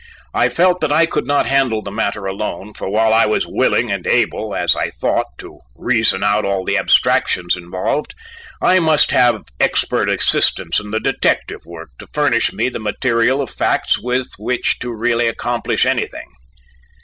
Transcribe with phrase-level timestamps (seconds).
[0.33, 3.91] I felt that I could not handle the matter alone, for while I was willing
[3.91, 8.15] and able, as I thought, to reason out all the abstractions involved,
[8.63, 13.51] I must have expert assistance in the detective work to furnish me the material of
[13.51, 16.31] facts with which to really accomplish anything.